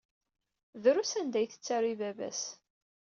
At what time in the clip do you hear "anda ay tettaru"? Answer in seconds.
1.19-1.87